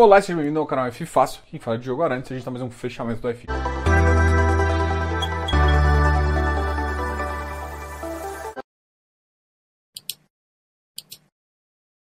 Olá, 0.00 0.22
seja 0.22 0.36
bem-vindo 0.36 0.60
ao 0.60 0.64
canal 0.64 0.86
F 0.86 1.04
Fácil. 1.04 1.42
Quem 1.50 1.58
fala 1.58 1.76
de 1.76 1.84
jogo 1.84 2.04
antes, 2.04 2.30
a 2.30 2.34
gente 2.34 2.38
está 2.38 2.52
mais 2.52 2.62
um 2.62 2.70
fechamento 2.70 3.20
do 3.20 3.28
F. 3.30 3.48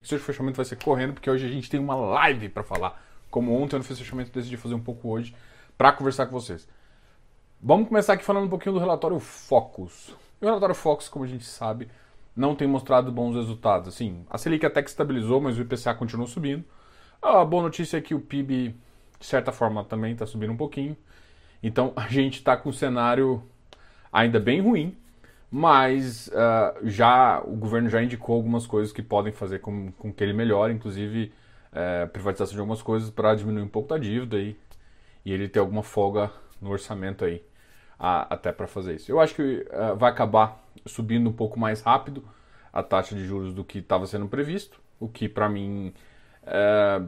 Esse 0.01 0.17
fechamento 0.17 0.55
vai 0.55 0.65
ser 0.65 0.83
correndo, 0.83 1.13
porque 1.13 1.29
hoje 1.29 1.45
a 1.45 1.47
gente 1.47 1.69
tem 1.69 1.79
uma 1.79 1.93
live 1.93 2.49
para 2.49 2.63
falar. 2.63 2.99
Como 3.29 3.53
ontem 3.53 3.75
eu 3.75 3.77
não 3.77 3.85
fiz 3.85 3.99
fechamento, 3.99 4.31
decidi 4.31 4.57
fazer 4.57 4.73
um 4.73 4.81
pouco 4.81 5.07
hoje 5.07 5.35
para 5.77 5.91
conversar 5.91 6.25
com 6.25 6.31
vocês. 6.31 6.67
Vamos 7.61 7.87
começar 7.87 8.13
aqui 8.13 8.25
falando 8.25 8.45
um 8.45 8.49
pouquinho 8.49 8.73
do 8.73 8.79
relatório 8.79 9.19
Focus. 9.19 10.09
O 10.41 10.45
relatório 10.45 10.73
Focus, 10.73 11.07
como 11.07 11.23
a 11.23 11.27
gente 11.27 11.45
sabe, 11.45 11.87
não 12.35 12.55
tem 12.55 12.67
mostrado 12.67 13.11
bons 13.11 13.35
resultados. 13.35 13.89
Assim, 13.89 14.25
a 14.27 14.39
Selic 14.39 14.65
até 14.65 14.81
que 14.81 14.89
estabilizou, 14.89 15.39
mas 15.39 15.55
o 15.59 15.61
IPCA 15.61 15.93
continua 15.93 16.25
subindo. 16.25 16.65
A 17.25 17.43
boa 17.43 17.63
notícia 17.63 17.97
é 17.97 18.01
que 18.01 18.13
o 18.13 18.19
PIB, 18.19 18.75
de 19.19 19.25
certa 19.25 19.51
forma, 19.51 19.83
também 19.83 20.13
está 20.13 20.27
subindo 20.27 20.53
um 20.53 20.57
pouquinho. 20.57 20.95
Então 21.63 21.91
a 21.95 22.07
gente 22.07 22.35
está 22.35 22.55
com 22.55 22.69
um 22.69 22.71
cenário 22.71 23.41
ainda 24.13 24.39
bem 24.39 24.61
ruim, 24.61 24.95
mas 25.49 26.27
uh, 26.27 26.87
já 26.87 27.41
o 27.43 27.55
governo 27.55 27.89
já 27.89 28.03
indicou 28.03 28.35
algumas 28.35 28.67
coisas 28.67 28.93
que 28.93 29.01
podem 29.01 29.33
fazer 29.33 29.57
com, 29.57 29.91
com 29.93 30.13
que 30.13 30.23
ele 30.23 30.33
melhore, 30.33 30.71
inclusive 30.71 31.33
uh, 31.71 32.07
privatização 32.09 32.53
de 32.53 32.59
algumas 32.59 32.83
coisas 32.83 33.09
para 33.09 33.33
diminuir 33.33 33.63
um 33.63 33.69
pouco 33.69 33.89
da 33.89 33.97
dívida 33.97 34.37
e, 34.37 34.55
e 35.25 35.33
ele 35.33 35.49
ter 35.49 35.57
alguma 35.57 35.81
folga 35.81 36.31
no 36.61 36.69
orçamento 36.69 37.25
aí 37.25 37.43
até 37.97 38.51
para 38.51 38.67
fazer 38.67 38.97
isso. 38.97 39.11
Eu 39.11 39.19
acho 39.19 39.33
que 39.33 39.65
uh, 39.71 39.95
vai 39.97 40.11
acabar 40.11 40.63
subindo 40.85 41.27
um 41.27 41.33
pouco 41.33 41.59
mais 41.59 41.81
rápido 41.81 42.23
a 42.71 42.83
taxa 42.83 43.15
de 43.15 43.25
juros 43.25 43.51
do 43.51 43.63
que 43.63 43.79
estava 43.79 44.05
sendo 44.05 44.27
previsto, 44.27 44.79
o 44.99 45.09
que 45.09 45.27
para 45.27 45.49
mim 45.49 45.91
é, 46.45 47.01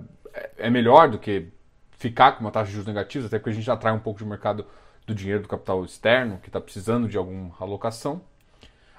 é 0.58 0.70
melhor 0.70 1.10
do 1.10 1.20
que 1.20 1.48
ficar 1.92 2.34
com 2.34 2.42
uma 2.42 2.52
taxa 2.52 2.68
de 2.68 2.74
juros 2.74 2.88
negativa, 2.88 3.28
até 3.28 3.40
porque 3.40 3.50
a 3.50 3.54
gente 3.54 3.70
atrai 3.70 3.94
um 3.94 4.00
pouco 4.00 4.20
de 4.20 4.26
mercado 4.26 4.66
do 5.06 5.16
dinheiro 5.16 5.42
do 5.42 5.48
capital 5.48 5.84
externo, 5.84 6.38
que 6.40 6.50
está 6.50 6.60
precisando 6.60 7.08
de 7.08 7.18
alguma 7.18 7.54
alocação. 7.60 8.22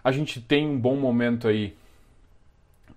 A 0.02 0.10
gente 0.10 0.40
tem 0.40 0.66
um 0.66 0.78
bom 0.78 0.96
momento 0.96 1.46
aí 1.46 1.76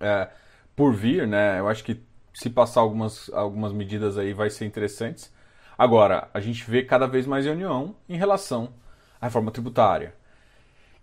é, 0.00 0.28
por 0.74 0.94
vir, 0.94 1.26
né? 1.26 1.60
Eu 1.60 1.68
acho 1.68 1.84
que 1.84 2.02
se 2.32 2.48
passar 2.48 2.80
algumas, 2.80 3.30
algumas 3.32 3.72
medidas 3.72 4.16
aí 4.16 4.32
vai 4.32 4.50
ser 4.50 4.64
interessantes. 4.64 5.32
Agora, 5.76 6.28
a 6.32 6.40
gente 6.40 6.68
vê 6.68 6.82
cada 6.82 7.06
vez 7.06 7.26
mais 7.26 7.44
reunião 7.44 7.94
em 8.08 8.16
relação 8.16 8.72
à 9.20 9.26
reforma 9.26 9.50
tributária. 9.50 10.14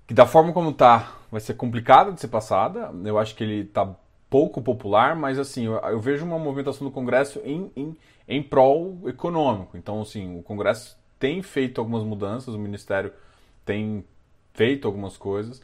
Que 0.08 0.14
da 0.14 0.26
forma 0.26 0.52
como 0.52 0.72
está, 0.72 1.14
vai 1.32 1.40
ser 1.40 1.54
complicada 1.54 2.12
de 2.12 2.20
ser 2.20 2.30
passada. 2.30 2.92
Eu 3.06 3.20
acho 3.20 3.36
que 3.36 3.44
ele 3.44 3.62
está 3.62 3.96
pouco 4.30 4.62
popular, 4.62 5.16
mas 5.16 5.40
assim, 5.40 5.66
eu, 5.66 5.74
eu, 5.74 6.00
vejo 6.00 6.26
uma 6.26 6.38
movimentação 6.38 6.86
do 6.86 6.94
Congresso 6.94 7.42
em, 7.44 7.72
em, 7.76 7.98
em 8.28 8.44
prol 8.44 9.00
econômico. 9.08 9.76
Então, 9.76 10.02
assim, 10.02 10.38
o 10.38 10.44
Congresso 10.44 10.98
tem 11.18 11.42
feito 11.42 11.82
algumas 11.82 12.04
mudanças, 12.04 12.54
o 12.54 12.60
Ministério 12.60 13.12
tem 13.66 14.06
feito 14.54 14.88
algumas 14.88 15.18
coisas. 15.18 15.62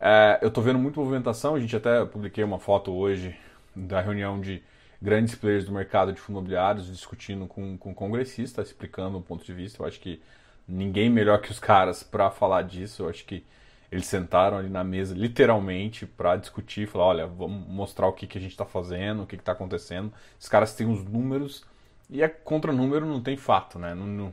É, 0.00 0.38
eu 0.40 0.48
estou 0.48 0.62
vendo 0.62 0.78
muita 0.78 1.00
movimentação, 1.00 1.54
a 1.54 1.60
gente 1.60 1.76
até 1.76 2.04
publiquei 2.04 2.42
uma 2.42 2.58
foto 2.58 2.92
hoje 2.92 3.36
da 3.74 4.00
reunião 4.00 4.40
de 4.40 4.62
grandes 5.00 5.34
players 5.34 5.64
do 5.64 5.72
mercado 5.72 6.12
de 6.12 6.20
fundos 6.20 6.40
imobiliários 6.40 6.86
discutindo 6.86 7.46
com, 7.46 7.76
com 7.76 7.94
congressistas, 7.94 8.68
explicando 8.68 9.18
o 9.18 9.22
ponto 9.22 9.44
de 9.44 9.52
vista. 9.52 9.82
Eu 9.82 9.86
acho 9.86 10.00
que 10.00 10.20
ninguém 10.66 11.08
melhor 11.08 11.40
que 11.40 11.50
os 11.50 11.60
caras 11.60 12.02
para 12.02 12.30
falar 12.30 12.62
disso. 12.62 13.02
Eu 13.02 13.08
acho 13.08 13.24
que 13.24 13.44
eles 13.90 14.06
sentaram 14.06 14.58
ali 14.58 14.68
na 14.68 14.84
mesa, 14.84 15.14
literalmente, 15.14 16.06
para 16.06 16.36
discutir, 16.36 16.86
falar, 16.86 17.06
olha, 17.06 17.26
vamos 17.26 17.66
mostrar 17.66 18.06
o 18.06 18.12
que, 18.12 18.26
que 18.26 18.36
a 18.36 18.40
gente 18.40 18.50
está 18.50 18.66
fazendo, 18.66 19.22
o 19.22 19.26
que 19.26 19.36
está 19.36 19.52
acontecendo. 19.52 20.12
Os 20.38 20.48
caras 20.48 20.74
têm 20.74 20.86
os 20.86 21.02
números 21.04 21.64
e 22.10 22.22
é 22.22 22.28
contra 22.28 22.72
número 22.72 23.06
não 23.06 23.22
tem 23.22 23.36
fato, 23.36 23.78
né? 23.78 23.94
Não, 23.94 24.06
não, 24.06 24.32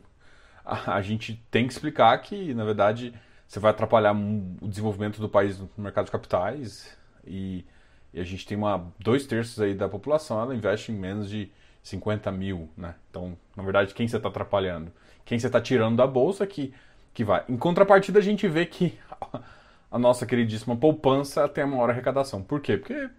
a, 0.63 0.95
a, 0.95 1.01
gente 1.01 1.41
tem 1.49 1.67
que 1.67 1.73
explicar 1.73 2.17
que, 2.19 2.53
na 2.53 2.65
verdade, 2.65 3.13
você 3.47 3.59
vai 3.59 3.71
atrapalhar 3.71 4.13
o 4.13 4.67
desenvolvimento 4.67 5.21
do 5.21 5.29
país 5.29 5.57
no 5.59 5.69
mercado 5.77 6.05
de 6.05 6.11
capitais 6.11 6.97
e, 7.25 7.65
e 8.13 8.19
a 8.19 8.23
gente 8.23 8.45
tem 8.45 8.57
uma 8.57 8.91
dois 8.99 9.25
terços 9.25 9.61
aí 9.61 9.73
da 9.73 9.87
população, 9.87 10.41
ela 10.41 10.55
investe 10.55 10.91
em 10.91 10.95
menos 10.95 11.29
de 11.29 11.49
50 11.83 12.31
mil, 12.31 12.69
né? 12.75 12.95
Então, 13.09 13.37
na 13.55 13.63
verdade, 13.63 13.93
quem 13.93 14.07
você 14.07 14.17
está 14.17 14.27
atrapalhando? 14.27 14.91
Quem 15.23 15.39
você 15.39 15.47
está 15.47 15.61
tirando 15.61 15.97
da 15.97 16.07
bolsa 16.07 16.45
que 16.45 16.73
que 17.15 17.23
vai. 17.23 17.43
Em 17.47 17.55
contrapartida, 17.55 18.19
a 18.19 18.21
gente 18.21 18.45
vê 18.47 18.65
que 18.65 18.93
a 19.89 19.97
nossa 19.97 20.25
queridíssima 20.25 20.75
poupança 20.75 21.47
tem 21.47 21.63
a 21.63 21.67
maior 21.67 21.89
arrecadação. 21.89 22.43
Por 22.43 22.59
quê? 22.59 22.77
Porque 22.77 23.09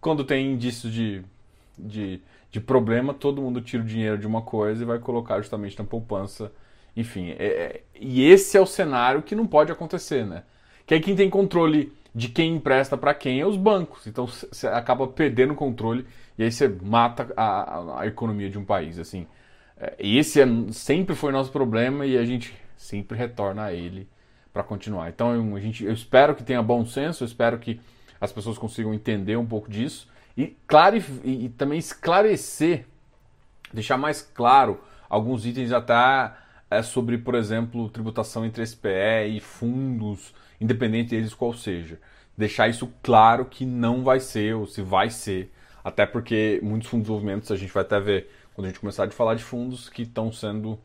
quando 0.00 0.22
tem 0.22 0.52
indícios 0.52 0.92
de, 0.92 1.22
de, 1.76 2.20
de 2.52 2.60
problema, 2.60 3.14
todo 3.14 3.40
mundo 3.40 3.62
tira 3.62 3.82
o 3.82 3.86
dinheiro 3.86 4.18
de 4.18 4.26
uma 4.26 4.42
coisa 4.42 4.82
e 4.82 4.86
vai 4.86 4.98
colocar 4.98 5.38
justamente 5.38 5.78
na 5.78 5.84
poupança. 5.84 6.52
Enfim, 6.94 7.30
é, 7.38 7.46
é, 7.46 7.80
e 7.98 8.22
esse 8.22 8.56
é 8.56 8.60
o 8.60 8.66
cenário 8.66 9.22
que 9.22 9.34
não 9.34 9.46
pode 9.46 9.72
acontecer, 9.72 10.26
né? 10.26 10.42
Que 10.86 10.92
aí 10.94 11.00
quem 11.00 11.16
tem 11.16 11.30
controle 11.30 11.92
de 12.14 12.28
quem 12.28 12.56
empresta 12.56 12.98
para 12.98 13.14
quem 13.14 13.40
é 13.40 13.46
os 13.46 13.56
bancos. 13.56 14.06
Então 14.06 14.26
você 14.26 14.66
acaba 14.66 15.06
perdendo 15.06 15.54
o 15.54 15.56
controle 15.56 16.06
e 16.36 16.42
aí 16.42 16.52
você 16.52 16.68
mata 16.68 17.32
a, 17.34 17.78
a, 17.78 18.00
a 18.02 18.06
economia 18.06 18.50
de 18.50 18.58
um 18.58 18.64
país. 18.64 18.98
Assim, 18.98 19.26
é, 19.78 19.94
esse 19.98 20.38
é, 20.38 20.46
sempre 20.70 21.14
foi 21.14 21.32
nosso 21.32 21.50
problema 21.50 22.04
e 22.04 22.18
a 22.18 22.24
gente 22.26 22.54
sempre 22.78 23.18
retorna 23.18 23.64
a 23.64 23.72
ele 23.74 24.08
para 24.52 24.62
continuar. 24.62 25.10
Então 25.10 25.34
eu, 25.34 25.56
a 25.56 25.60
gente, 25.60 25.84
eu 25.84 25.92
espero 25.92 26.34
que 26.34 26.42
tenha 26.42 26.62
bom 26.62 26.86
senso, 26.86 27.22
eu 27.22 27.26
espero 27.26 27.58
que 27.58 27.78
as 28.20 28.32
pessoas 28.32 28.56
consigam 28.56 28.94
entender 28.94 29.36
um 29.36 29.44
pouco 29.44 29.70
disso 29.70 30.08
e, 30.36 30.56
claro, 30.66 30.96
e, 31.24 31.46
e 31.46 31.48
também 31.50 31.78
esclarecer, 31.78 32.86
deixar 33.72 33.98
mais 33.98 34.22
claro 34.22 34.80
alguns 35.08 35.44
itens 35.44 35.72
até 35.72 36.32
é, 36.70 36.82
sobre, 36.82 37.18
por 37.18 37.34
exemplo, 37.34 37.88
tributação 37.88 38.44
entre 38.46 38.64
SPE 38.64 39.36
e 39.36 39.40
fundos, 39.40 40.32
independente 40.60 41.10
deles 41.10 41.34
qual 41.34 41.52
seja. 41.52 41.98
Deixar 42.36 42.68
isso 42.68 42.88
claro 43.02 43.46
que 43.46 43.66
não 43.66 44.04
vai 44.04 44.20
ser 44.20 44.54
ou 44.54 44.64
se 44.64 44.80
vai 44.80 45.10
ser, 45.10 45.52
até 45.82 46.06
porque 46.06 46.60
muitos 46.62 46.88
fundos 46.88 47.06
de 47.06 47.12
desenvolvimento 47.12 47.52
a 47.52 47.56
gente 47.56 47.72
vai 47.72 47.82
até 47.82 47.98
ver 47.98 48.30
quando 48.54 48.66
a 48.66 48.68
gente 48.68 48.80
começar 48.80 49.04
a 49.04 49.10
falar 49.10 49.34
de 49.34 49.42
fundos 49.42 49.88
que 49.88 50.02
estão 50.02 50.32
sendo 50.32 50.78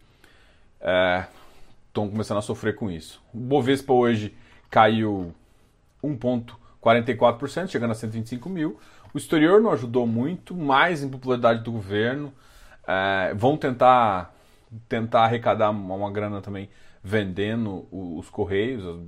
é, 0.81 1.25
estão 1.94 2.09
começando 2.09 2.40
a 2.40 2.42
sofrer 2.42 2.76
com 2.76 2.90
isso. 2.90 3.24
O 3.31 3.38
Bovespa 3.38 3.94
hoje 3.94 4.36
caiu 4.70 5.34
1,44%, 6.04 7.68
chegando 7.68 7.92
a 7.92 7.94
125 7.94 8.50
mil. 8.50 8.80
O 9.14 9.18
exterior 9.18 9.62
não 9.62 9.72
ajudou 9.72 10.08
muito, 10.08 10.56
mais 10.56 11.04
impopularidade 11.04 11.64
do 11.64 11.72
governo. 11.72 12.34
É, 12.88 13.31
vão 13.36 13.56
tentar, 13.56 14.36
tentar 14.90 15.26
arrecadar 15.26 15.70
uma, 15.70 16.12
grana 16.12 16.42
também 16.42 16.68
vendendo 17.04 17.88
os, 17.92 18.25
os 18.25 18.30
correios. 18.30 19.00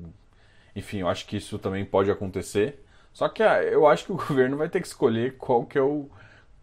Enfim, 0.76 1.00
eu 1.00 1.10
acho 1.10 1.26
que 1.26 1.38
isso 1.38 1.58
também 1.58 1.84
pode 1.84 2.12
acontecer. 2.12 2.86
Só 3.12 3.28
que 3.28 3.42
ah, 3.42 3.64
eu 3.64 3.88
acho 3.88 4.06
que 4.06 4.12
o 4.12 4.16
governo 4.28 4.58
vai 4.58 4.70
ter 4.70 4.80
que 4.80 4.88
escolher 4.88 5.38
qual 5.38 5.66
que 5.66 5.78
é 5.78 5.82
o, 5.82 6.08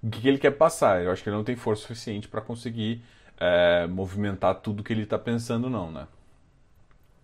o 0.01 0.09
que 0.09 0.29
ele 0.29 0.39
quer 0.39 0.53
passar. 0.53 1.03
Eu 1.03 1.11
acho 1.11 1.21
que 1.21 1.29
ele 1.29 1.37
não 1.37 1.45
tem 1.45 1.57
força 1.57 1.83
suficiente 1.83 2.29
para 2.29 2.41
conseguir 2.41 3.03
é, 3.39 3.87
movimentar 3.87 4.57
tudo 4.57 4.83
que 4.83 4.93
ele 4.93 5.03
está 5.03 5.19
pensando, 5.19 5.69
não, 5.69 5.91
né? 5.91 6.07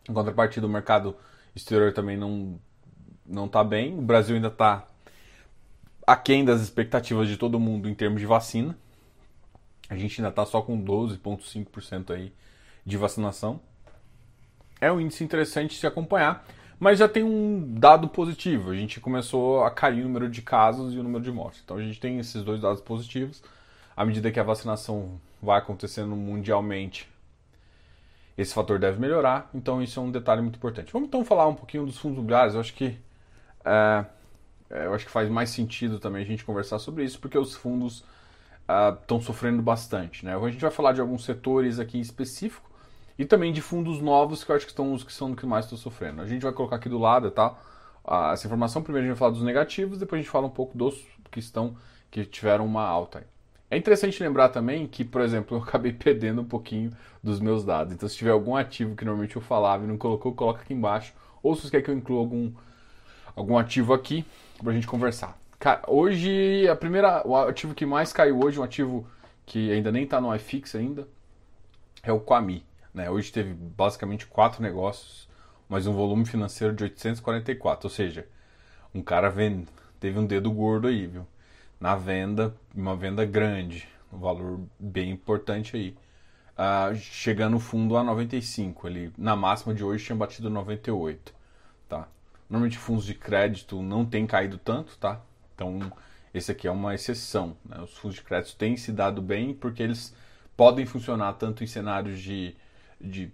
Em 0.09 0.13
contrapartida, 0.13 0.67
o 0.67 0.71
mercado 0.71 1.17
exterior 1.55 1.93
também 1.93 2.17
não 2.17 2.59
não 3.29 3.45
está 3.45 3.63
bem. 3.63 3.99
O 3.99 4.01
Brasil 4.01 4.35
ainda 4.35 4.49
está 4.49 4.87
aquém 6.07 6.45
das 6.45 6.63
expectativas 6.63 7.29
de 7.29 7.37
todo 7.37 7.61
mundo 7.61 7.89
em 7.89 7.95
termos 7.95 8.21
de 8.21 8.27
vacina. 8.27 8.77
A 9.91 9.97
gente 9.97 10.21
ainda 10.21 10.31
está 10.31 10.47
só 10.47 10.63
com 10.63 10.83
12,5% 10.83 12.15
aí 12.15 12.33
de 12.85 12.97
vacinação. 12.97 13.61
É 14.81 14.91
um 14.91 15.01
índice 15.01 15.25
interessante 15.25 15.79
se 15.79 15.87
acompanhar, 15.87 16.47
mas 16.79 16.99
já 16.99 17.09
tem 17.09 17.23
um 17.23 17.75
dado 17.75 18.09
positivo. 18.09 18.71
A 18.71 18.75
gente 18.75 19.01
começou 19.01 19.65
a 19.65 19.71
cair 19.71 20.01
o 20.01 20.05
número 20.05 20.31
de 20.31 20.41
casos 20.41 20.95
e 20.95 20.99
o 20.99 21.03
número 21.03 21.23
de 21.23 21.31
mortes. 21.31 21.61
Então 21.65 21.77
a 21.77 21.83
gente 21.83 22.01
tem 22.01 22.19
esses 22.19 22.43
dois 22.43 22.61
dados 22.61 22.81
positivos. 22.81 23.43
À 23.97 24.05
medida 24.05 24.31
que 24.31 24.41
a 24.41 24.45
vacinação 24.45 25.21
vai 25.41 25.59
acontecendo 25.59 26.15
mundialmente, 26.17 27.09
esse 28.37 28.55
fator 28.55 28.79
deve 28.79 29.01
melhorar. 29.01 29.51
Então 29.53 29.83
isso 29.83 29.99
é 29.99 30.03
um 30.03 30.11
detalhe 30.11 30.41
muito 30.41 30.57
importante. 30.57 30.93
Vamos 30.93 31.09
então 31.09 31.25
falar 31.25 31.49
um 31.49 31.55
pouquinho 31.55 31.85
dos 31.85 31.99
fundos 31.99 32.17
imobiliários. 32.19 32.55
Eu 32.55 32.61
acho 32.61 32.75
que 32.75 32.97
é, 33.65 34.05
é 34.71 34.87
eu 34.87 34.95
acho 34.95 35.05
que 35.05 35.11
faz 35.11 35.29
mais 35.29 35.51
sentido 35.51 35.99
também 35.99 36.23
a 36.23 36.27
gente 36.27 36.45
conversar 36.45 36.79
sobre 36.79 37.05
isso, 37.05 37.19
porque 37.19 37.37
os 37.37 37.57
fundos 37.57 38.05
estão 39.01 39.17
uh, 39.17 39.23
sofrendo 39.23 39.61
bastante. 39.63 40.25
Né? 40.25 40.37
A 40.37 40.51
gente 40.51 40.61
vai 40.61 40.71
falar 40.71 40.93
de 40.93 41.01
alguns 41.01 41.25
setores 41.25 41.81
aqui 41.81 41.99
em 41.99 42.01
específico 42.01 42.69
e 43.19 43.25
também 43.25 43.53
de 43.53 43.61
fundos 43.61 44.01
novos 44.01 44.45
que 44.45 44.53
eu 44.53 44.57
acho 44.57 44.67
que 44.67 44.73
estão 44.73 44.93
os 44.93 45.03
que 45.03 45.13
são 45.13 45.31
do 45.31 45.37
que 45.37 45.47
mais 45.47 45.65
estão 45.65 45.77
sofrendo. 45.77 46.23
A 46.23 46.27
gente 46.27 46.43
vai 46.43 46.53
colocar 46.53 46.77
aqui 46.77 46.89
do 46.89 46.99
lado, 46.99 47.31
tá? 47.31 47.57
Uh, 48.05 48.33
essa 48.33 48.47
informação. 48.47 48.83
Primeiro 48.83 49.07
a 49.07 49.09
gente 49.09 49.19
vai 49.19 49.19
falar 49.19 49.33
dos 49.33 49.43
negativos, 49.43 49.99
depois 49.99 50.21
a 50.21 50.23
gente 50.23 50.31
fala 50.31 50.47
um 50.47 50.51
pouco 50.51 50.79
dos 50.79 51.05
que 51.31 51.41
estão 51.41 51.77
que 52.11 52.25
tiveram 52.25 52.65
uma 52.65 52.85
alta. 52.85 53.19
Aí. 53.19 53.38
É 53.71 53.77
interessante 53.77 54.23
lembrar 54.23 54.49
também 54.49 54.87
que, 54.87 55.05
por 55.05 55.21
exemplo, 55.21 55.57
eu 55.57 55.63
acabei 55.63 55.93
perdendo 55.95 56.41
um 56.41 56.45
pouquinho 56.45 56.91
dos 57.23 57.41
meus 57.41 57.65
dados. 57.65 57.93
Então, 57.93 58.09
se 58.09 58.17
tiver 58.17 58.31
algum 58.31 58.57
ativo 58.57 58.97
que 58.97 59.05
normalmente 59.05 59.37
eu 59.37 59.43
falava 59.43 59.85
e 59.85 59.87
não 59.87 59.99
colocou, 59.99 60.35
coloca 60.35 60.63
aqui 60.63 60.73
embaixo. 60.73 61.13
Ou 61.43 61.55
se 61.55 61.63
você 61.63 61.71
quer 61.71 61.83
que 61.83 61.91
eu 61.91 61.97
inclua 61.97 62.21
algum, 62.21 62.53
algum 63.37 63.59
ativo 63.59 63.93
aqui 63.93 64.25
para 64.59 64.71
a 64.71 64.75
gente 64.75 64.87
conversar. 64.87 65.39
Hoje, 65.87 66.69
a 66.69 66.77
primeira, 66.77 67.27
o 67.27 67.37
ativo 67.37 67.75
que 67.75 67.85
mais 67.85 68.13
caiu 68.13 68.41
hoje, 68.41 68.59
um 68.59 68.63
ativo 68.63 69.07
que 69.45 69.71
ainda 69.73 69.91
nem 69.91 70.05
está 70.05 70.21
no 70.21 70.35
iFix 70.35 70.75
ainda, 70.75 71.07
é 72.03 72.13
o 72.13 72.21
Quami. 72.21 72.65
Né? 72.95 73.11
Hoje 73.11 73.33
teve 73.33 73.53
basicamente 73.53 74.27
quatro 74.27 74.63
negócios, 74.63 75.29
mas 75.69 75.87
um 75.87 75.93
volume 75.93 76.25
financeiro 76.25 76.75
de 76.75 76.85
844, 76.85 77.87
ou 77.87 77.91
seja, 77.91 78.27
um 78.95 79.03
cara 79.03 79.29
vende, 79.29 79.67
teve 80.01 80.19
um 80.19 80.27
dedo 80.27 80.51
gordo 80.51 80.89
aí, 80.89 81.07
viu? 81.07 81.27
Na 81.81 81.95
venda, 81.95 82.55
uma 82.75 82.97
venda 82.97 83.25
grande, 83.25 83.89
um 84.13 84.19
valor 84.19 84.61
bem 84.79 85.11
importante 85.11 85.77
aí. 85.77 85.97
Uh, 86.59 86.97
chegando 86.97 87.53
no 87.53 87.61
fundo 87.61 87.97
a 87.97 88.03
95, 88.03 88.89
ele 88.89 89.13
na 89.17 89.37
máxima 89.37 89.73
de 89.73 89.85
hoje 89.85 90.05
tinha 90.05 90.17
batido 90.17 90.51
98, 90.51 91.33
tá? 91.89 92.09
Normalmente 92.51 92.77
fundos 92.77 93.05
de 93.05 93.15
crédito 93.15 93.81
não 93.81 94.05
tem 94.05 94.27
caído 94.27 94.59
tanto, 94.59 94.99
tá? 94.99 95.21
Então 95.55 95.93
esse 96.35 96.51
aqui 96.51 96.67
é 96.67 96.71
uma 96.71 96.95
exceção. 96.95 97.57
Né? 97.65 97.81
Os 97.81 97.97
fundos 97.97 98.17
de 98.17 98.23
crédito 98.23 98.57
têm 98.57 98.77
se 98.77 98.91
dado 98.91 99.23
bem 99.23 99.55
porque 99.55 99.83
eles 99.83 100.15
podem 100.57 100.85
funcionar 100.85 101.35
tanto 101.35 101.63
em 101.63 101.67
cenários 101.67 102.21
de, 102.21 102.57
de, 103.01 103.31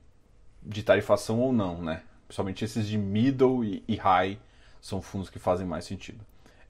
de 0.62 0.82
tarifação 0.82 1.40
ou 1.40 1.52
não, 1.52 1.80
né? 1.80 2.02
Principalmente 2.26 2.64
esses 2.64 2.86
de 2.86 2.98
middle 2.98 3.64
e, 3.64 3.82
e 3.88 3.96
high 3.96 4.38
são 4.80 5.00
fundos 5.00 5.30
que 5.30 5.38
fazem 5.38 5.66
mais 5.66 5.86
sentido. 5.86 6.20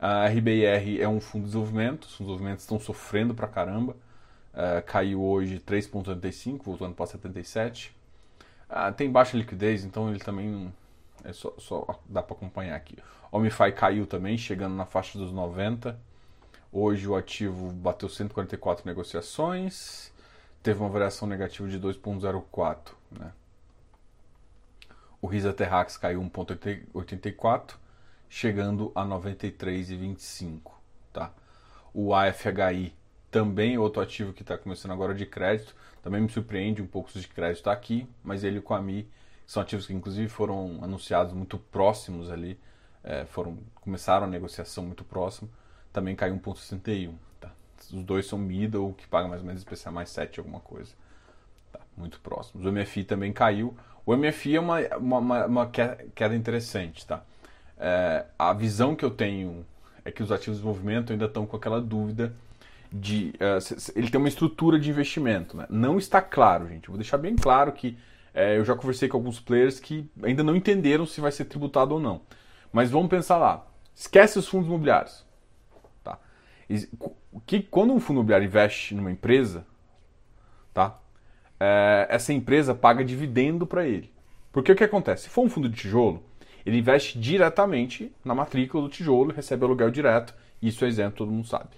A 0.07 0.27
RBR 0.27 1.01
é 1.01 1.09
um 1.09 1.19
fundo 1.19 1.45
de 1.45 1.47
desenvolvimento, 1.47 2.03
os 2.03 2.09
fundos 2.09 2.19
de 2.19 2.25
desenvolvimento 2.25 2.59
estão 2.59 2.79
sofrendo 2.79 3.35
pra 3.35 3.49
caramba. 3.49 3.97
Uh, 4.53 4.83
caiu 4.85 5.25
hoje 5.25 5.59
3,85, 5.59 6.63
voltando 6.63 6.95
para 6.95 7.07
77. 7.07 7.97
Uh, 8.69 8.93
tem 8.93 9.11
baixa 9.11 9.35
liquidez, 9.35 9.83
então 9.83 10.11
ele 10.11 10.19
também 10.19 10.71
é 11.25 11.33
só, 11.33 11.55
só 11.57 11.99
dá 12.05 12.23
para 12.23 12.37
acompanhar 12.37 12.77
aqui. 12.77 12.99
Omify 13.33 13.73
caiu 13.73 14.07
também, 14.07 14.37
chegando 14.37 14.75
na 14.75 14.85
faixa 14.85 15.19
dos 15.19 15.33
90. 15.33 15.99
Hoje 16.71 17.09
o 17.09 17.17
ativo 17.17 17.73
bateu 17.73 18.11
144 18.11 18.87
negociações, 18.87 20.13
teve 20.63 20.81
uma 20.81 20.91
variação 20.91 21.27
negativa 21.27 21.67
de 21.67 21.81
2,04. 21.81 22.93
Né? 23.11 23.33
O 25.23 25.27
Risa 25.27 25.55
Terrax 25.55 25.97
caiu 25.97 26.21
1,84, 26.21 27.77
chegando 28.35 28.91
a 28.97 29.05
93,25. 29.05 30.73
Tá? 31.13 31.33
O 31.93 32.13
AFHI 32.13 32.93
também 33.31 33.79
outro 33.79 34.03
ativo 34.03 34.33
que 34.33 34.43
está 34.43 34.59
começando 34.59 34.91
agora 34.91 35.15
de 35.15 35.25
crédito, 35.25 35.75
também 36.03 36.21
me 36.21 36.29
surpreende 36.29 36.83
um 36.83 36.87
pouco 36.87 37.13
de 37.13 37.29
crédito 37.29 37.59
está 37.59 37.73
aqui, 37.73 38.09
mas 38.25 38.43
ele 38.43 38.61
com 38.61 38.75
a 38.75 38.83
Mi 38.83 39.09
são 39.47 39.63
ativos 39.63 39.87
que 39.87 39.93
inclusive 39.93 40.29
foram 40.29 40.81
anunciados 40.83 41.33
muito 41.33 41.59
próximos 41.59 42.29
ali, 42.29 42.59
é, 43.05 43.25
foram 43.25 43.59
começaram 43.77 44.27
a 44.27 44.29
negociação 44.29 44.85
muito 44.85 45.05
próximo 45.05 45.49
também 45.93 46.17
caiu 46.17 46.35
1,61. 46.35 47.15
Tá? 47.41 47.53
Os 47.93 48.03
dois 48.03 48.27
são 48.27 48.37
middle, 48.37 48.95
que 48.95 49.07
paga 49.07 49.29
mais 49.29 49.43
ou 49.43 49.47
menos 49.47 49.63
especial 49.63 49.95
mais 49.95 50.11
7 50.11 50.41
alguma 50.41 50.59
coisa. 50.59 50.93
Tá? 51.73 51.79
Muito 51.97 52.19
próximos. 52.19 52.67
O 52.67 52.73
MFI 52.73 53.05
também 53.05 53.33
caiu. 53.33 53.77
O 54.05 54.15
MFI 54.17 54.57
é 54.57 54.61
uma, 54.61 54.81
uma, 54.97 55.47
uma 55.47 55.71
queda 55.71 56.35
interessante. 56.35 57.07
Tá? 57.07 57.23
É, 57.87 58.25
a 58.39 58.53
visão 58.55 58.97
que 58.97 59.05
eu 59.05 59.11
tenho 59.11 59.67
é 60.05 60.11
que 60.11 60.23
os 60.23 60.33
ativos 60.33 60.59
de 60.59 60.65
movimento 60.65 61.13
ainda 61.13 61.27
estão 61.27 61.45
com 61.45 61.57
aquela 61.57 61.81
dúvida 61.81 62.35
de. 62.91 63.35
Uh, 63.35 63.93
ele 63.95 64.11
tem 64.11 64.19
uma 64.19 64.29
estrutura 64.29 64.79
de 64.79 64.89
investimento. 64.89 65.57
Né? 65.57 65.67
Não 65.69 65.99
está 65.99 66.23
claro, 66.23 66.67
gente. 66.67 66.89
Vou 66.89 66.97
deixar 66.97 67.19
bem 67.19 67.37
claro 67.37 67.73
que 67.73 67.99
é, 68.33 68.57
eu 68.57 68.65
já 68.65 68.75
conversei 68.75 69.09
com 69.09 69.19
alguns 69.19 69.39
players 69.39 69.79
que 69.79 70.09
ainda 70.23 70.43
não 70.43 70.57
entenderam 70.57 71.05
se 71.05 71.21
vai 71.21 71.31
ser 71.31 71.45
tributado 71.45 71.93
ou 71.93 72.01
não. 72.01 72.23
Mas 72.73 72.91
vamos 72.91 73.11
pensar 73.11 73.37
lá. 73.37 73.67
Esquece 73.95 74.39
os 74.39 74.49
fundos 74.49 74.67
imobiliários 74.67 75.25
que 77.47 77.63
quando 77.63 77.93
um 77.93 78.01
fundo 78.01 78.19
imobiliário 78.19 78.47
investe 78.47 78.95
numa 78.95 79.11
empresa, 79.11 79.67
tá? 80.73 80.99
É, 81.59 82.07
essa 82.11 82.33
empresa 82.33 82.75
paga 82.75 83.05
dividendo 83.05 83.67
para 83.67 83.87
ele. 83.87 84.13
Porque 84.53 84.73
o 84.73 84.77
que 84.77 84.85
acontece? 84.85 85.25
Se 85.25 85.29
for 85.29 85.45
um 85.45 85.51
fundo 85.51 85.69
de 85.69 85.77
tijolo, 85.77 86.23
ele 86.65 86.79
investe 86.79 87.19
diretamente 87.19 88.13
na 88.25 88.35
matrícula 88.35 88.85
do 88.85 88.89
tijolo, 88.89 89.33
recebe 89.33 89.65
aluguel 89.65 89.91
direto, 89.91 90.35
isso 90.63 90.85
é 90.85 90.89
isento, 90.89 91.17
todo 91.17 91.31
mundo 91.31 91.47
sabe. 91.47 91.69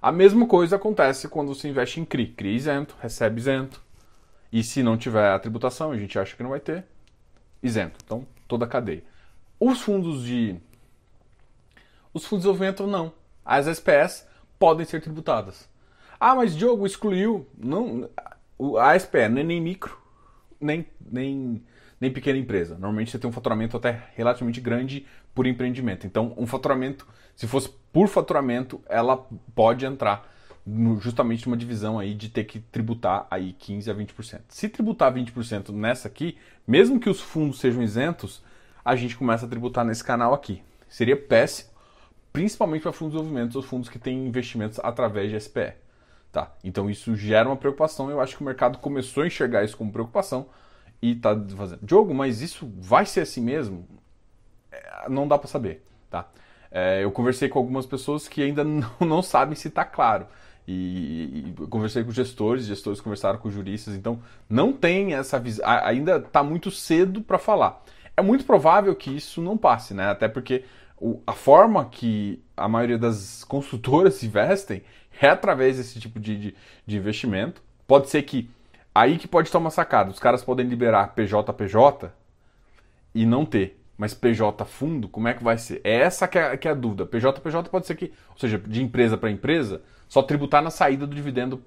A 0.00 0.10
mesma 0.10 0.46
coisa 0.46 0.76
acontece 0.76 1.28
quando 1.28 1.54
você 1.54 1.68
investe 1.68 2.00
em 2.00 2.04
CRI. 2.04 2.26
CRI 2.26 2.48
é 2.48 2.52
isento, 2.54 2.96
recebe 3.00 3.38
isento. 3.38 3.80
E 4.52 4.62
se 4.64 4.82
não 4.82 4.98
tiver 4.98 5.30
a 5.30 5.38
tributação, 5.38 5.92
a 5.92 5.96
gente 5.96 6.18
acha 6.18 6.36
que 6.36 6.42
não 6.42 6.50
vai 6.50 6.58
ter, 6.60 6.84
isento. 7.62 7.98
Então, 8.04 8.26
toda 8.48 8.64
a 8.64 8.68
cadeia. 8.68 9.04
Os 9.60 9.80
fundos 9.80 10.24
de. 10.24 10.56
Os 12.12 12.24
fundos 12.26 12.42
de 12.42 12.50
desenvolvimento 12.50 12.86
não. 12.86 13.12
As 13.44 13.66
SPS 13.66 14.26
podem 14.58 14.84
ser 14.84 15.00
tributadas. 15.00 15.68
Ah, 16.18 16.34
mas 16.34 16.56
Diogo 16.56 16.84
excluiu. 16.84 17.46
Não, 17.56 18.08
a 18.80 18.98
SPE 18.98 19.28
não 19.28 19.40
é 19.40 19.44
nem 19.44 19.60
micro, 19.60 19.96
nem, 20.60 20.86
nem, 21.00 21.62
nem 22.02 22.10
pequena 22.10 22.36
empresa. 22.36 22.74
Normalmente 22.74 23.12
você 23.12 23.18
tem 23.20 23.30
um 23.30 23.32
faturamento 23.32 23.76
até 23.76 24.08
relativamente 24.16 24.60
grande 24.60 25.06
por 25.32 25.46
empreendimento. 25.46 26.04
Então, 26.04 26.34
um 26.36 26.48
faturamento, 26.48 27.06
se 27.36 27.46
fosse 27.46 27.70
por 27.92 28.08
faturamento, 28.08 28.82
ela 28.88 29.24
pode 29.54 29.86
entrar 29.86 30.28
no, 30.66 31.00
justamente 31.00 31.46
numa 31.46 31.56
divisão 31.56 32.00
aí 32.00 32.12
de 32.12 32.28
ter 32.28 32.42
que 32.42 32.58
tributar 32.58 33.28
aí 33.30 33.52
15 33.52 33.88
a 33.88 33.94
20%. 33.94 34.40
Se 34.48 34.68
tributar 34.68 35.14
20% 35.14 35.68
nessa 35.68 36.08
aqui, 36.08 36.36
mesmo 36.66 36.98
que 36.98 37.08
os 37.08 37.20
fundos 37.20 37.60
sejam 37.60 37.80
isentos, 37.80 38.42
a 38.84 38.96
gente 38.96 39.16
começa 39.16 39.46
a 39.46 39.48
tributar 39.48 39.84
nesse 39.84 40.02
canal 40.02 40.34
aqui. 40.34 40.60
Seria 40.88 41.16
péssimo 41.16 41.70
principalmente 42.32 42.82
para 42.82 42.92
fundos 42.92 43.12
de 43.12 43.18
desenvolvimento, 43.18 43.56
os 43.56 43.64
fundos 43.64 43.88
que 43.88 43.98
têm 43.98 44.26
investimentos 44.26 44.80
através 44.82 45.30
de 45.30 45.38
SPE. 45.38 45.74
Tá? 46.32 46.52
Então 46.64 46.90
isso 46.90 47.14
gera 47.14 47.48
uma 47.48 47.56
preocupação. 47.56 48.10
Eu 48.10 48.20
acho 48.20 48.34
que 48.34 48.42
o 48.42 48.44
mercado 48.44 48.78
começou 48.78 49.22
a 49.22 49.26
enxergar 49.28 49.62
isso 49.62 49.76
como 49.76 49.92
preocupação 49.92 50.48
e 51.02 51.12
está 51.12 51.36
fazendo. 51.56 51.80
Diogo, 51.82 52.14
mas 52.14 52.40
isso 52.40 52.72
vai 52.78 53.04
ser 53.04 53.22
assim 53.22 53.42
mesmo? 53.42 53.86
É, 54.70 55.08
não 55.08 55.26
dá 55.26 55.36
para 55.36 55.48
saber. 55.48 55.84
Tá? 56.08 56.28
É, 56.70 57.02
eu 57.02 57.10
conversei 57.10 57.48
com 57.48 57.58
algumas 57.58 57.84
pessoas 57.84 58.28
que 58.28 58.40
ainda 58.40 58.62
não, 58.64 58.88
não 59.00 59.22
sabem 59.22 59.56
se 59.56 59.68
está 59.68 59.84
claro. 59.84 60.26
E, 60.66 61.54
e 61.58 61.66
conversei 61.68 62.04
com 62.04 62.12
gestores, 62.12 62.66
gestores 62.66 63.00
conversaram 63.00 63.36
com 63.36 63.50
juristas, 63.50 63.96
então 63.96 64.22
não 64.48 64.72
tem 64.72 65.12
essa 65.14 65.38
visão. 65.38 65.64
Ainda 65.66 66.18
está 66.18 66.42
muito 66.42 66.70
cedo 66.70 67.20
para 67.20 67.36
falar. 67.36 67.82
É 68.16 68.22
muito 68.22 68.44
provável 68.44 68.94
que 68.94 69.10
isso 69.10 69.42
não 69.42 69.58
passe, 69.58 69.92
né? 69.92 70.08
Até 70.08 70.28
porque 70.28 70.64
o, 71.00 71.20
a 71.26 71.32
forma 71.32 71.84
que 71.86 72.40
a 72.56 72.68
maioria 72.68 72.96
das 72.96 73.42
construtoras 73.42 74.22
investem 74.22 74.82
é 75.20 75.28
através 75.28 75.76
desse 75.78 75.98
tipo 75.98 76.20
de, 76.20 76.38
de, 76.38 76.54
de, 76.86 76.96
investimento. 76.96 77.60
Pode 77.86 78.08
ser 78.08 78.22
que 78.22 78.48
aí 78.94 79.18
que 79.18 79.28
pode 79.28 79.48
estar 79.48 79.58
uma 79.58 79.70
sacada. 79.70 80.10
Os 80.10 80.18
caras 80.18 80.44
podem 80.44 80.66
liberar 80.66 81.14
PJ 81.14 81.52
PJ 81.52 82.12
e 83.14 83.26
não 83.26 83.44
ter. 83.44 83.78
Mas 83.96 84.14
PJ 84.14 84.64
fundo, 84.64 85.08
como 85.08 85.28
é 85.28 85.34
que 85.34 85.44
vai 85.44 85.58
ser? 85.58 85.80
É 85.84 86.00
essa 86.00 86.26
que 86.26 86.38
é, 86.38 86.56
que 86.56 86.66
é 86.66 86.70
a 86.70 86.74
dúvida. 86.74 87.06
PJ 87.06 87.40
PJ 87.40 87.68
pode 87.70 87.86
ser 87.86 87.94
que, 87.94 88.12
ou 88.30 88.38
seja, 88.38 88.58
de 88.58 88.82
empresa 88.82 89.16
para 89.16 89.30
empresa, 89.30 89.82
só 90.08 90.22
tributar 90.22 90.62
na 90.62 90.70
saída 90.70 91.06
do 91.06 91.14
dividendo 91.14 91.62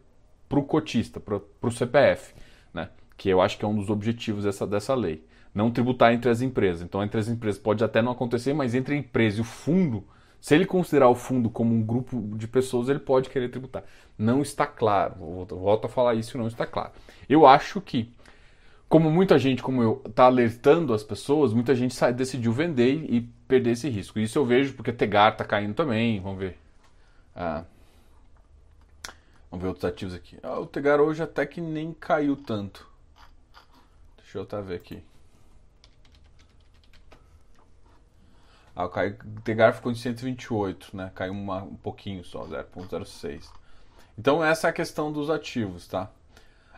para 0.49 0.59
o 0.59 0.63
cotista, 0.63 1.19
para 1.19 1.39
o 1.61 1.71
CPF, 1.71 2.33
né? 2.73 2.89
que 3.15 3.29
eu 3.29 3.41
acho 3.41 3.57
que 3.57 3.63
é 3.63 3.67
um 3.67 3.75
dos 3.75 3.89
objetivos 3.89 4.43
dessa, 4.43 4.67
dessa 4.67 4.93
lei 4.93 5.23
não 5.55 5.71
tributar 5.71 6.11
entre 6.11 6.29
as 6.29 6.41
empresas. 6.41 6.81
Então, 6.81 7.01
entre 7.01 7.17
as 7.17 7.29
empresas 7.29 7.59
pode 7.59 7.81
até 7.81 8.01
não 8.01 8.11
acontecer, 8.11 8.53
mas 8.53 8.75
entre 8.75 8.93
a 8.93 8.97
empresa 8.97 9.37
e 9.37 9.41
o 9.41 9.45
fundo, 9.45 10.03
se 10.45 10.53
ele 10.53 10.67
considerar 10.67 11.09
o 11.09 11.15
fundo 11.15 11.49
como 11.49 11.73
um 11.73 11.81
grupo 11.81 12.21
de 12.37 12.47
pessoas, 12.47 12.87
ele 12.87 12.99
pode 12.99 13.31
querer 13.31 13.49
tributar. 13.49 13.83
Não 14.15 14.43
está 14.43 14.67
claro, 14.67 15.15
volto 15.49 15.85
a 15.85 15.89
falar 15.89 16.13
isso, 16.13 16.37
não 16.37 16.45
está 16.45 16.67
claro. 16.67 16.91
Eu 17.27 17.47
acho 17.47 17.81
que, 17.81 18.13
como 18.87 19.09
muita 19.09 19.39
gente, 19.39 19.63
como 19.63 19.81
eu, 19.81 20.03
está 20.05 20.25
alertando 20.25 20.93
as 20.93 21.01
pessoas, 21.01 21.51
muita 21.51 21.73
gente 21.73 21.99
decidiu 22.11 22.53
vender 22.53 23.11
e 23.11 23.21
perder 23.47 23.71
esse 23.71 23.89
risco. 23.89 24.19
Isso 24.19 24.37
eu 24.37 24.45
vejo 24.45 24.75
porque 24.75 24.93
Tegar 24.93 25.31
está 25.31 25.43
caindo 25.43 25.73
também, 25.73 26.19
vamos 26.19 26.37
ver. 26.37 26.59
Ah, 27.35 27.63
vamos 29.49 29.63
ver 29.63 29.69
outros 29.69 29.85
ativos 29.85 30.13
aqui. 30.13 30.37
Ah, 30.43 30.59
o 30.59 30.67
Tegar 30.67 31.01
hoje 31.01 31.23
até 31.23 31.43
que 31.47 31.59
nem 31.59 31.91
caiu 31.91 32.35
tanto. 32.35 32.87
Deixa 34.17 34.37
eu 34.37 34.43
até 34.43 34.61
ver 34.61 34.75
aqui. 34.75 35.01
Ah, 38.75 38.85
o 38.85 39.41
Tegar 39.41 39.73
ficou 39.73 39.91
em 39.91 39.95
128, 39.95 40.95
né? 40.95 41.11
Caiu 41.15 41.31
uma, 41.31 41.63
um 41.63 41.75
pouquinho 41.75 42.23
só, 42.25 42.45
0,06. 42.45 43.49
Então 44.17 44.43
essa 44.43 44.67
é 44.67 44.69
a 44.69 44.73
questão 44.73 45.11
dos 45.11 45.29
ativos, 45.29 45.87
tá? 45.87 46.11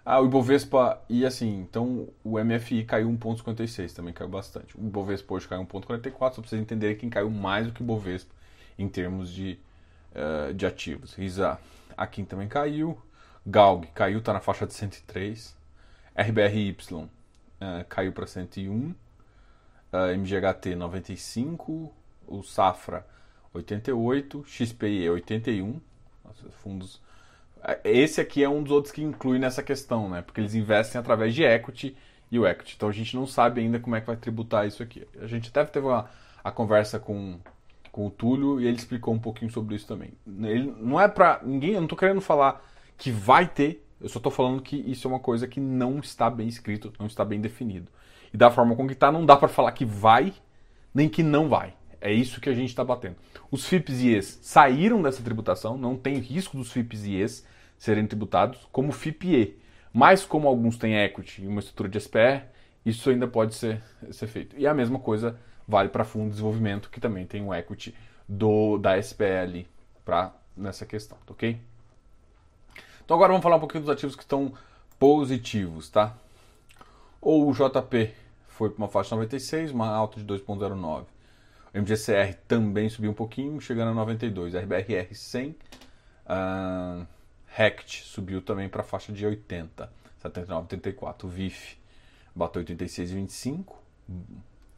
Ah, 0.05 0.21
o 0.21 0.25
Ibovespa, 0.25 1.01
e 1.09 1.25
assim, 1.25 1.59
então 1.59 2.07
o 2.23 2.39
MFI 2.39 2.85
caiu 2.85 3.09
1,56, 3.09 3.93
também 3.93 4.13
caiu 4.13 4.29
bastante. 4.29 4.77
O 4.79 4.85
Ibovespa 4.85 5.33
hoje 5.33 5.47
caiu 5.47 5.65
1,44, 5.65 6.35
só 6.35 6.41
para 6.41 6.49
vocês 6.49 6.61
entenderem 6.61 6.95
quem 6.95 7.09
caiu 7.09 7.29
mais 7.29 7.67
do 7.67 7.73
que 7.73 7.81
o 7.81 7.83
Ibovespa 7.83 8.33
em 8.77 8.87
termos 8.87 9.29
de, 9.29 9.59
uh, 10.13 10.53
de 10.53 10.65
ativos. 10.65 11.13
Risa 11.13 11.59
aqui 11.97 12.23
também 12.23 12.47
caiu. 12.47 12.97
Galg 13.45 13.87
caiu, 13.87 14.19
está 14.19 14.31
na 14.31 14.39
faixa 14.39 14.65
de 14.65 14.73
103. 14.73 15.55
RBRY 16.15 16.77
uh, 16.91 17.07
caiu 17.89 18.13
para 18.13 18.27
101 18.27 18.93
uh, 20.05 20.13
MGHT 20.17 20.75
95, 20.75 21.93
o 22.27 22.43
Safra 22.43 23.05
88, 23.53 24.43
XPI 24.45 25.09
81, 25.09 25.79
fundos 26.51 27.01
esse 27.83 28.21
aqui 28.21 28.43
é 28.43 28.49
um 28.49 28.63
dos 28.63 28.71
outros 28.71 28.93
que 28.93 29.01
inclui 29.01 29.39
nessa 29.39 29.63
questão, 29.63 30.09
né? 30.09 30.21
Porque 30.21 30.39
eles 30.39 30.55
investem 30.55 30.99
através 30.99 31.33
de 31.33 31.43
equity 31.43 31.95
e 32.31 32.39
o 32.39 32.47
equity. 32.47 32.75
Então 32.75 32.89
a 32.89 32.91
gente 32.91 33.15
não 33.15 33.25
sabe 33.25 33.61
ainda 33.61 33.79
como 33.79 33.95
é 33.95 34.01
que 34.01 34.07
vai 34.07 34.15
tributar 34.15 34.67
isso 34.67 34.83
aqui. 34.83 35.07
A 35.19 35.27
gente 35.27 35.49
até 35.49 35.65
teve 35.65 35.85
uma, 35.85 36.09
a 36.43 36.51
conversa 36.51 36.99
com, 36.99 37.39
com 37.91 38.07
o 38.07 38.11
Túlio 38.11 38.61
e 38.61 38.67
ele 38.67 38.77
explicou 38.77 39.13
um 39.13 39.19
pouquinho 39.19 39.51
sobre 39.51 39.75
isso 39.75 39.87
também. 39.87 40.13
Ele 40.25 40.73
não 40.79 40.99
é 40.99 41.07
para 41.07 41.41
ninguém, 41.43 41.73
eu 41.73 41.81
não 41.81 41.87
tô 41.87 41.95
querendo 41.95 42.21
falar 42.21 42.63
que 42.97 43.11
vai 43.11 43.47
ter, 43.47 43.85
eu 43.99 44.09
só 44.09 44.19
tô 44.19 44.29
falando 44.29 44.61
que 44.61 44.75
isso 44.75 45.07
é 45.07 45.11
uma 45.11 45.19
coisa 45.19 45.47
que 45.47 45.59
não 45.59 45.99
está 45.99 46.29
bem 46.29 46.47
escrito, 46.47 46.93
não 46.99 47.07
está 47.07 47.25
bem 47.25 47.41
definido. 47.41 47.91
E 48.33 48.37
da 48.37 48.51
forma 48.51 48.75
como 48.75 48.89
que 48.89 48.95
tá, 48.95 49.11
não 49.11 49.25
dá 49.25 49.35
para 49.35 49.47
falar 49.47 49.71
que 49.71 49.85
vai 49.85 50.33
nem 50.93 51.07
que 51.07 51.23
não 51.23 51.47
vai. 51.47 51.73
É 51.99 52.11
isso 52.11 52.39
que 52.39 52.49
a 52.49 52.53
gente 52.53 52.69
está 52.69 52.83
batendo. 52.83 53.15
Os 53.49 53.65
FIPS 53.67 54.01
e 54.01 54.15
ES 54.15 54.39
saíram 54.41 55.01
dessa 55.01 55.23
tributação, 55.23 55.77
não 55.77 55.95
tem 55.95 56.17
risco 56.17 56.57
dos 56.57 56.71
FIPS 56.71 57.05
e 57.05 57.15
ES 57.15 57.45
serem 57.77 58.05
tributados 58.05 58.67
como 58.71 58.91
FIP-E. 58.91 59.57
Mas 59.93 60.23
como 60.23 60.47
alguns 60.47 60.77
têm 60.77 60.95
equity 60.95 61.43
e 61.43 61.47
uma 61.47 61.59
estrutura 61.59 61.89
de 61.89 61.97
SPR, 61.97 62.45
isso 62.85 63.09
ainda 63.09 63.27
pode 63.27 63.55
ser, 63.55 63.81
ser 64.11 64.27
feito. 64.27 64.55
E 64.57 64.67
a 64.67 64.73
mesma 64.73 64.99
coisa 64.99 65.39
vale 65.67 65.89
para 65.89 66.03
fundo 66.03 66.25
de 66.25 66.31
desenvolvimento, 66.31 66.89
que 66.89 66.99
também 66.99 67.25
tem 67.25 67.43
o 67.43 67.53
equity 67.53 67.93
do, 68.27 68.77
da 68.77 69.01
SPE 69.01 69.23
ali 69.25 69.67
pra, 70.05 70.33
nessa 70.55 70.85
questão, 70.85 71.17
tá 71.25 71.33
ok? 71.33 71.59
Então 73.07 73.15
agora 73.15 73.31
vamos 73.31 73.41
falar 73.41 73.55
um 73.55 73.59
pouquinho 73.61 73.85
dos 73.85 73.89
ativos 73.89 74.17
que 74.17 74.23
estão 74.23 74.51
positivos, 74.99 75.87
tá? 75.87 76.13
Ou 77.21 77.49
o 77.49 77.53
JP 77.53 78.13
foi 78.49 78.69
para 78.69 78.77
uma 78.79 78.89
faixa 78.89 79.15
96, 79.15 79.71
uma 79.71 79.87
alta 79.87 80.19
de 80.19 80.25
2,09. 80.25 81.05
O 81.73 81.77
MGCR 81.77 82.33
também 82.49 82.89
subiu 82.89 83.11
um 83.11 83.13
pouquinho, 83.13 83.61
chegando 83.61 83.91
a 83.91 83.93
92. 83.93 84.55
RBRR 84.55 85.15
100. 85.15 85.51
Uh, 85.51 87.07
Rect 87.45 88.03
subiu 88.03 88.41
também 88.41 88.67
para 88.67 88.81
a 88.81 88.83
faixa 88.83 89.13
de 89.13 89.25
80, 89.25 89.89
79,34. 90.21 91.23
O 91.23 91.27
VIF 91.29 91.77
bateu 92.35 92.61
86,25. 92.61 93.73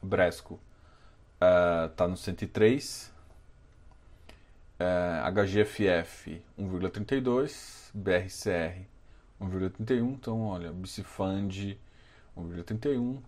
Bresco 0.03 0.59
está 1.33 2.05
uh, 2.05 2.09
no 2.09 2.15
103. 2.15 3.11
HGFF 4.79 6.41
1,32. 6.57 7.91
BRCR 7.93 8.85
1,31. 9.41 10.13
Então, 10.13 10.41
olha, 10.41 10.71
Bicifund 10.71 11.79
1,31. 12.37 13.19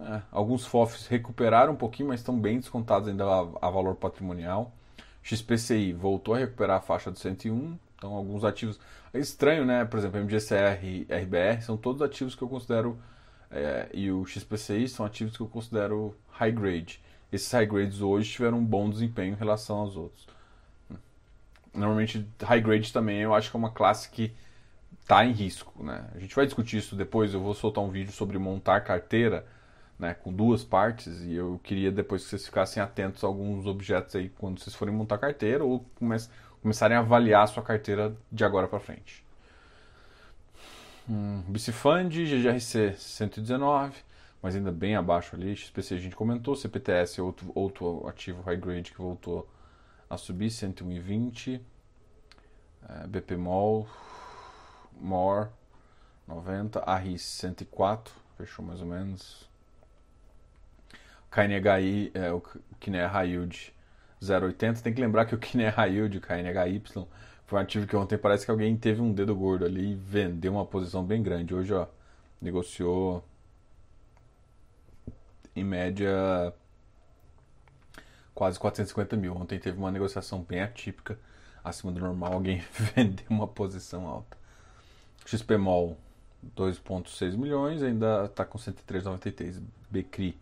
É, 0.00 0.22
alguns 0.30 0.64
FOFs 0.64 1.06
recuperaram 1.06 1.72
um 1.72 1.76
pouquinho, 1.76 2.08
mas 2.08 2.20
estão 2.20 2.38
bem 2.38 2.58
descontados 2.60 3.08
ainda 3.08 3.24
a, 3.24 3.40
a, 3.62 3.70
valor 3.70 3.96
patrimonial. 3.96 4.72
XPCI 5.22 5.92
voltou 5.92 6.34
a 6.34 6.38
recuperar 6.38 6.76
a 6.78 6.80
faixa 6.80 7.10
do 7.10 7.18
101, 7.18 7.76
então 7.96 8.14
alguns 8.14 8.44
ativos. 8.44 8.78
É 9.12 9.18
estranho, 9.18 9.64
né? 9.64 9.84
Por 9.84 9.98
exemplo, 9.98 10.20
MGCR 10.20 11.06
RBR 11.10 11.62
são 11.62 11.76
todos 11.76 12.00
ativos 12.02 12.34
que 12.34 12.42
eu 12.42 12.48
considero. 12.48 12.98
É, 13.50 13.88
e 13.94 14.12
o 14.12 14.24
XPCI 14.26 14.88
são 14.88 15.06
ativos 15.06 15.36
que 15.36 15.42
eu 15.42 15.48
considero 15.48 16.14
high 16.28 16.52
grade. 16.52 17.02
Esses 17.32 17.50
high 17.52 17.66
grades 17.66 18.00
hoje 18.00 18.30
tiveram 18.30 18.58
um 18.58 18.64
bom 18.64 18.88
desempenho 18.88 19.34
em 19.34 19.36
relação 19.36 19.78
aos 19.78 19.96
outros. 19.96 20.26
Normalmente, 21.74 22.26
high 22.42 22.60
grade 22.60 22.92
também 22.92 23.20
eu 23.20 23.34
acho 23.34 23.50
que 23.50 23.56
é 23.56 23.58
uma 23.58 23.70
classe 23.70 24.08
que 24.10 24.32
está 25.00 25.24
em 25.24 25.32
risco. 25.32 25.72
Né? 25.82 26.04
A 26.14 26.18
gente 26.18 26.34
vai 26.34 26.46
discutir 26.46 26.78
isso 26.78 26.96
depois. 26.96 27.34
Eu 27.34 27.40
vou 27.40 27.54
soltar 27.54 27.84
um 27.84 27.90
vídeo 27.90 28.12
sobre 28.12 28.38
montar 28.38 28.80
carteira 28.80 29.46
né, 29.98 30.14
com 30.14 30.32
duas 30.32 30.62
partes 30.62 31.22
e 31.22 31.34
eu 31.34 31.60
queria 31.62 31.90
depois 31.90 32.22
que 32.22 32.30
vocês 32.30 32.46
ficassem 32.46 32.82
atentos 32.82 33.24
a 33.24 33.26
alguns 33.26 33.66
objetos 33.66 34.14
aí 34.14 34.28
quando 34.28 34.60
vocês 34.60 34.74
forem 34.74 34.94
montar 34.94 35.18
carteira 35.18 35.64
ou 35.64 35.84
come 35.96 36.16
começarem 36.62 36.96
a 36.96 37.00
avaliar 37.00 37.44
a 37.44 37.46
sua 37.46 37.62
carteira 37.62 38.16
de 38.30 38.44
agora 38.44 38.66
para 38.66 38.80
frente. 38.80 39.24
Hum, 41.08 41.42
Bicifund, 41.48 42.24
GGRC 42.24 42.94
119, 42.98 43.94
mas 44.42 44.54
ainda 44.54 44.70
bem 44.70 44.96
abaixo 44.96 45.34
ali. 45.36 45.54
XPC 45.54 45.94
a 45.94 45.98
gente 45.98 46.16
comentou, 46.16 46.54
CPTS 46.54 47.20
outro, 47.20 47.50
outro 47.54 48.06
ativo 48.06 48.42
high 48.42 48.56
grade 48.56 48.92
que 48.92 48.98
voltou 48.98 49.48
a 50.08 50.16
subir 50.16 50.50
120. 50.50 51.60
É, 52.88 53.06
BPMOL, 53.06 53.88
MOR 55.00 55.50
90, 56.26 56.80
ARRIS 56.80 57.22
104, 57.22 58.14
fechou 58.36 58.64
mais 58.64 58.80
ou 58.80 58.86
menos. 58.86 59.48
KNHI, 61.30 62.10
é, 62.14 62.32
o 62.32 62.40
KNE 62.80 63.06
High 63.06 63.30
Yield 63.30 63.74
0,80. 64.22 64.82
Tem 64.82 64.92
que 64.92 65.00
lembrar 65.00 65.26
que 65.26 65.34
o 65.34 65.38
KNE 65.38 65.68
High 65.68 65.92
Yield, 65.92 66.18
o 66.18 66.20
KNHY, 66.20 66.82
foi 67.46 67.58
um 67.58 67.62
ativo 67.62 67.86
que 67.86 67.96
ontem 67.96 68.18
parece 68.18 68.44
que 68.44 68.50
alguém 68.50 68.76
teve 68.76 69.00
um 69.00 69.12
dedo 69.12 69.34
gordo 69.34 69.64
ali 69.64 69.92
e 69.92 69.94
vendeu 69.94 70.52
uma 70.52 70.66
posição 70.66 71.04
bem 71.04 71.22
grande. 71.22 71.54
Hoje, 71.54 71.72
ó, 71.72 71.86
negociou 72.40 73.24
em 75.58 75.64
média 75.64 76.52
quase 78.34 78.58
450 78.58 79.16
mil. 79.16 79.36
Ontem 79.36 79.58
teve 79.58 79.78
uma 79.78 79.90
negociação 79.90 80.42
bem 80.42 80.62
atípica, 80.62 81.18
acima 81.62 81.92
do 81.92 82.00
normal, 82.00 82.34
alguém 82.34 82.62
vendeu 82.94 83.26
uma 83.28 83.48
posição 83.48 84.06
alta. 84.06 84.36
XPMOL 85.26 85.98
2,6 86.56 87.36
milhões, 87.36 87.82
ainda 87.82 88.24
está 88.26 88.44
com 88.44 88.58
103,93. 88.58 89.62
BCRI 89.90 90.38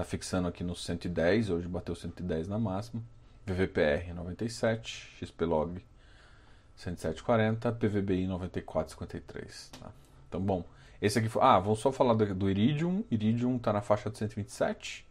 Está 0.00 0.08
fixando 0.08 0.48
aqui 0.48 0.64
no 0.64 0.74
110, 0.74 1.50
hoje 1.50 1.68
bateu 1.68 1.94
110 1.94 2.48
na 2.48 2.58
máxima. 2.58 3.02
VVPR 3.46 4.14
97, 4.14 5.12
XPlog 5.18 5.84
107,40, 6.78 7.70
PVBI 7.76 8.26
94,53. 8.26 9.78
Tá? 9.78 9.90
Então, 10.26 10.40
bom, 10.40 10.64
esse 11.00 11.18
aqui 11.18 11.28
foi. 11.28 11.42
Ah, 11.42 11.58
vamos 11.58 11.78
só 11.78 11.90
falar 11.90 12.14
do, 12.14 12.34
do 12.34 12.50
Iridium. 12.50 13.02
Iridium 13.10 13.56
está 13.56 13.72
na 13.72 13.80
faixa 13.80 14.10
de 14.10 14.18
127, 14.18 15.06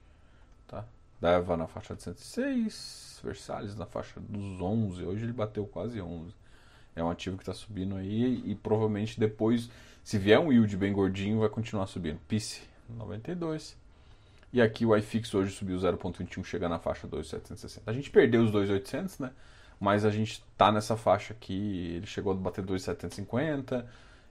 tá? 0.68 0.86
Deva 1.20 1.58
na 1.58 1.68
faixa 1.68 1.96
de 1.96 2.04
106, 2.04 3.22
Versalhes 3.24 3.76
na 3.76 3.86
faixa 3.86 4.20
dos 4.20 4.62
11. 4.62 5.04
Hoje 5.04 5.26
ele 5.26 5.34
bateu 5.34 5.66
quase 5.66 6.00
11. 6.00 6.34
É 6.96 7.04
um 7.04 7.10
ativo 7.10 7.38
que 7.38 7.44
está 7.44 7.54
subindo 7.54 7.96
aí 7.96 8.44
e, 8.46 8.56
provavelmente 8.56 9.20
depois, 9.20 9.70
se 10.04 10.18
vier 10.18 10.40
um 10.40 10.52
yield 10.52 10.76
bem 10.78 10.94
gordinho, 10.94 11.40
vai 11.40 11.50
continuar 11.50 11.88
subindo. 11.88 12.20
PICE 12.28 12.62
92. 12.90 13.76
E 14.52 14.62
aqui 14.62 14.86
o 14.86 14.96
iFix 14.96 15.34
hoje 15.34 15.54
subiu 15.54 15.78
0,21, 15.78 16.44
chega 16.44 16.68
na 16.68 16.80
faixa 16.80 17.08
2,760. 17.08 17.90
A 17.90 17.94
gente 17.94 18.10
perdeu 18.10 18.44
os 18.44 18.52
2,800, 18.52 19.20
né? 19.20 19.32
Mas 19.80 20.04
a 20.04 20.10
gente 20.10 20.44
tá 20.58 20.72
nessa 20.72 20.98
faixa 20.98 21.34
aqui, 21.34 21.94
ele 21.96 22.06
chegou 22.06 22.34
a 22.34 22.36
bater 22.36 22.64
2,750 22.64 23.88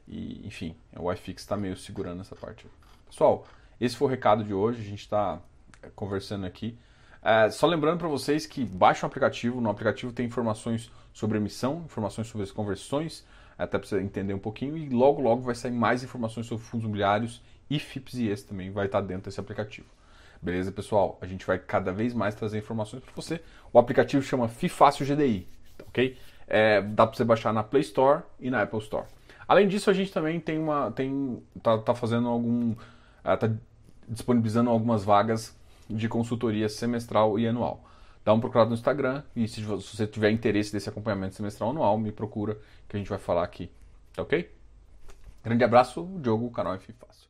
e, 0.08 0.46
enfim, 0.46 0.74
o 0.96 1.12
iFix 1.12 1.42
está 1.42 1.56
meio 1.56 1.76
segurando 1.76 2.20
essa 2.20 2.34
parte. 2.34 2.66
Pessoal, 3.06 3.46
esse 3.80 3.96
foi 3.96 4.08
o 4.08 4.10
recado 4.10 4.42
de 4.42 4.54
hoje, 4.54 4.80
a 4.80 4.84
gente 4.84 5.00
está 5.00 5.40
é, 5.82 5.88
conversando 5.94 6.46
aqui. 6.46 6.78
É, 7.22 7.50
só 7.50 7.66
lembrando 7.66 7.98
para 7.98 8.08
vocês 8.08 8.46
que 8.46 8.64
baixa 8.64 9.04
o 9.04 9.08
aplicativo, 9.08 9.60
no 9.60 9.68
aplicativo 9.68 10.12
tem 10.12 10.26
informações 10.26 10.90
sobre 11.12 11.36
emissão, 11.36 11.82
informações 11.84 12.26
sobre 12.26 12.44
as 12.44 12.50
conversões, 12.50 13.26
até 13.58 13.78
para 13.78 13.86
você 13.86 14.00
entender 14.00 14.32
um 14.32 14.38
pouquinho, 14.38 14.76
e 14.76 14.88
logo 14.88 15.20
logo 15.20 15.42
vai 15.42 15.54
sair 15.54 15.72
mais 15.72 16.02
informações 16.02 16.46
sobre 16.46 16.64
fundos 16.64 16.84
imobiliários 16.84 17.42
e 17.68 17.78
FIPS 17.78 18.14
e 18.14 18.28
esse 18.28 18.46
também 18.46 18.70
vai 18.70 18.86
estar 18.86 19.00
dentro 19.00 19.24
desse 19.24 19.40
aplicativo. 19.40 19.88
Beleza, 20.40 20.70
pessoal? 20.70 21.18
A 21.20 21.26
gente 21.26 21.44
vai 21.44 21.58
cada 21.58 21.92
vez 21.92 22.14
mais 22.14 22.34
trazer 22.34 22.58
informações 22.58 23.02
para 23.02 23.12
você. 23.14 23.42
O 23.72 23.78
aplicativo 23.78 24.22
chama 24.22 24.48
FIFácil 24.48 25.04
GDI, 25.04 25.48
ok? 25.88 26.16
É, 26.46 26.80
dá 26.80 27.06
para 27.06 27.16
você 27.16 27.24
baixar 27.24 27.52
na 27.52 27.64
Play 27.64 27.82
Store 27.82 28.22
e 28.38 28.48
na 28.48 28.62
Apple 28.62 28.78
Store. 28.78 29.06
Além 29.48 29.66
disso, 29.66 29.88
a 29.88 29.94
gente 29.94 30.12
também 30.12 30.38
tem 30.38 30.58
uma, 30.58 30.90
tem, 30.90 31.42
tá, 31.62 31.78
tá 31.78 31.94
fazendo 31.94 32.28
algum, 32.28 32.72
uh, 32.72 32.76
tá 33.24 33.50
disponibilizando 34.06 34.68
algumas 34.68 35.02
vagas 35.02 35.56
de 35.88 36.06
consultoria 36.06 36.68
semestral 36.68 37.38
e 37.38 37.48
anual. 37.48 37.82
Dá 38.22 38.34
um 38.34 38.40
procurado 38.40 38.68
no 38.68 38.74
Instagram 38.74 39.22
e 39.34 39.48
se, 39.48 39.62
se 39.62 39.62
você 39.62 40.06
tiver 40.06 40.30
interesse 40.30 40.70
desse 40.70 40.90
acompanhamento 40.90 41.34
semestral 41.34 41.70
anual, 41.70 41.96
me 41.96 42.12
procura 42.12 42.58
que 42.86 42.94
a 42.94 42.98
gente 42.98 43.08
vai 43.08 43.18
falar 43.18 43.42
aqui, 43.42 43.70
tá 44.14 44.22
ok? 44.22 44.52
Grande 45.42 45.64
abraço, 45.64 46.06
Diogo, 46.20 46.50
canal 46.50 46.74
F 46.74 46.92
Fácil. 46.92 47.27